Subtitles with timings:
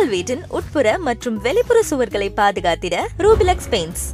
[0.00, 4.04] உங்கள் வீட்டின் உட்புற மற்றும் வெளிப்புற சுவர்களை பாதுகாத்திட ரூபிலக்ஸ் பெயிண்ட்ஸ்.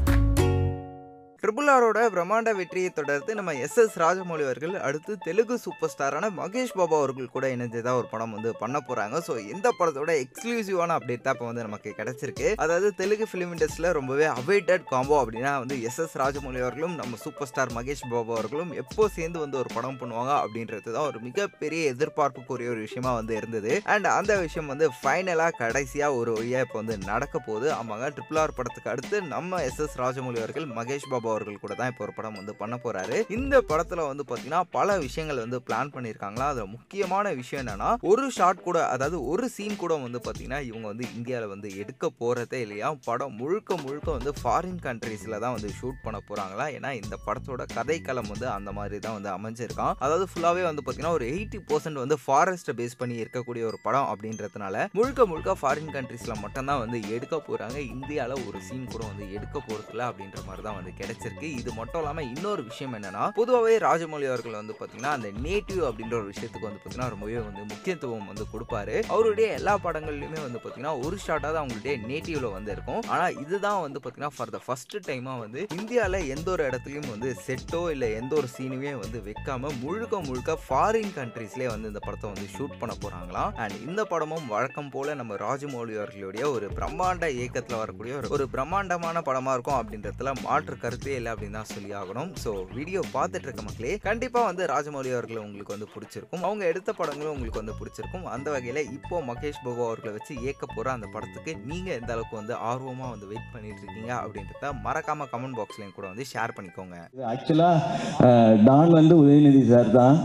[1.46, 6.72] ட்ரிபிள் ஆரோட பிரம்மாண்ட வெற்றியை தொடர்ந்து நம்ம எஸ் எஸ் ராஜமௌழி அவர்கள் அடுத்து தெலுங்கு சூப்பர் ஸ்டாரான மகேஷ்
[6.79, 11.35] பாபா அவர்கள் கூட இணைஞ்சதாக ஒரு படம் வந்து பண்ண போகிறாங்க ஸோ இந்த படத்தோட எக்ஸ்க்ளூசிவான அப்டேட் தான்
[11.37, 12.48] இப்போ வந்து நமக்கு கிடைச்சிருக்கு.
[12.64, 17.51] அதாவது தெலுங்கு ஃபிலிம் இண்டஸ்ட்ரியில் ரொம்பவே அவைட்டட் காம்போ அப்படின்னா வந்து எஸ் எஸ் ராஜமௌழி அவர்களும் நம்ம சூப்பர்
[17.51, 22.74] ஸ்டார் மகேஷ் பாபா அவர்களும் எப்போ சேர்ந்து வந்து ஒரு படம் பண்ணுவாங்க அப்படின்றது தான் ஒரு மிகப்பெரிய எதிர்பார்ப்புக்குரிய
[22.74, 23.73] ஒரு விஷயமா வந்து இருந்தது.
[23.95, 27.70] அண்ட் அந்த விஷயம் வந்து ஃபைனலாக கடைசியாக ஒரு வழியாக இப்போ வந்து நடக்க போகுது.
[27.78, 31.92] ஆமாங்க ட்ரிபிள் ஆர் படத்துக்கு அடுத்து நம்ம எஸ் எஸ் ராஜமௌழி அவர்கள் மகேஷ் பாபா அவர்கள் கூட தான்
[31.92, 33.16] இப்போ ஒரு படம் வந்து பண்ண போறாரு.
[33.38, 38.66] இந்த படத்துல வந்து பாத்தீங்கன்னா பல விஷயங்கள் வந்து பிளான் பண்ணியிருக்காங்களா அதுல முக்கியமான விஷயம் என்னன்னா ஒரு ஷாட்
[38.66, 42.88] கூட அதாவது ஒரு சீன் கூட வந்து பாத்தீங்கன்னா இவங்க வந்து இந்தியாவில் வந்து எடுக்க போறதே இல்லையா?
[43.09, 46.66] படம் முழுக்க முழுக்க வந்து ஃபாரின் கண்ட்ரீஸ்ல தான் வந்து ஷூட் பண்ண போறாங்களா?
[46.76, 49.95] ஏன்னா இந்த படத்தோட கதைக்களம் வந்து அந்த மாதிரி தான் வந்து அமைஞ்சிருக்கான்.
[50.04, 54.87] அதாவது ஃபுல்லாவே வந்து பாத்தீங்கன்னா ஒரு எயிட்டி பர்சன்ட் வந்து ஃபாரஸ்ட்டை பேஸ் பண்ணி இருக்கக்கூடிய ஒரு படம் அப்படின்றதுனால
[54.98, 57.78] முழுக்க முழுக்க ஃபாரின் கண்ட்ரீஸ்ல மட்டும்தான் வந்து எடுக்க போறாங்க.
[57.95, 62.34] இந்தியாவில் ஒரு சீன் கூட வந்து எடுக்க போறதுல அப்படின்ற மாதிரி தான் வந்து கிடைச்சிருக்கு இது மட்டும் இல்லாமல்
[62.34, 67.09] இன்னொரு விஷயம் என்னன்னா பொதுவாகவே ராஜமௌலி அவர்கள் வந்து பார்த்தீங்கன்னா அந்த நேட்டிவ் அப்படின்ற ஒரு விஷயத்துக்கு வந்து பார்த்தீங்கன்னா
[67.09, 68.97] ரொம்பவே வந்து முக்கியத்துவம் வந்து கொடுப்பாரு.
[69.09, 73.03] அவருடைய எல்லா படங்கள்லையுமே வந்து பார்த்தீங்கன்னா ஒரு ஷாட்டா தான் அவங்களுடைய நேட்டிவ்ல வந்து இருக்கும்.
[73.09, 77.91] ஆனால் இதுதான் வந்து பார்த்தீங்கன்னா ஃபார் த ஃபர்ஸ்ட் டைமாக வந்து இந்தியாவில் எந்த ஒரு இடத்துலையும் வந்து செட்டோ
[77.91, 82.78] இல்லை எந்த ஒரு சீனுமே வந்து வைக்காம முழுக்க முழுக்க ஃபாரின் கண்ட்ரீஸ்லேயே வந்து இந்த படத்தை வந்து ஷூட்
[82.78, 88.31] பண்ண போகிறாங்களாம் அண்ட் இந்த படமும் வழக்கம் போல நம்ம ராஜமௌலி அவர்களுடைய ஒரு பிரம்மாண்ட இயக்கத்தில் வரக்கூடிய ஒரு-
[88.31, 92.31] ஒரு பிரம்மாண்டமான படமாக இருக்கும் அப்படின்றதுல மாற்று கருத்து இல்லை அப்படின்னு தான் சொல்லி ஆகணும்.
[92.43, 96.43] ஸோ வீடியோ பார்த்துட்டு இருக்க மக்களே கண்டிப்பாக வந்து ராஜமௌலி அவர்களை உங்களுக்கு வந்து பிடிச்சிருக்கும்.
[96.49, 98.26] அவங்க எடுத்த படங்களும் உங்களுக்கு வந்து பிடிச்சிருக்கும்.
[98.34, 102.54] அந்த வகையில் இப்போ மகேஷ் பாபு அவர்களை வச்சு இயக்க போகிற அந்த படத்துக்கு நீங்கள் எந்த அளவுக்கு வந்து
[102.71, 106.99] ஆர்வமாக வந்து வெயிட் பண்ணிட்டு இருக்கீங்க அப்படின்றத மறக்காம கமெண்ட் பாக்ஸ்லையும் கூட வந்து ஷேர் பண்ணிக்கோங்க.
[107.34, 110.16] ஆக்சுவலாக டான் வந்து உதயநிதி சார் தான்.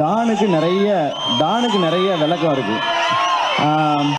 [0.00, 0.88] டானுக்கு நிறைய
[1.40, 2.80] டானுக்கு நிறைய விளக்கம் இருக்குது
[3.58, 4.10] Um,